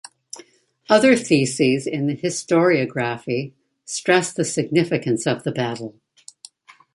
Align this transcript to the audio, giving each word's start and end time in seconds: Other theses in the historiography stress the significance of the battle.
Other 0.89 1.15
theses 1.15 1.85
in 1.85 2.07
the 2.07 2.17
historiography 2.17 3.53
stress 3.85 4.33
the 4.33 4.43
significance 4.43 5.27
of 5.27 5.43
the 5.43 5.51
battle. 5.51 5.93